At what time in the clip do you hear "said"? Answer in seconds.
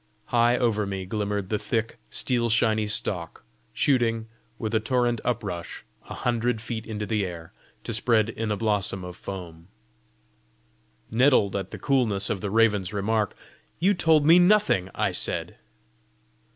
15.11-15.57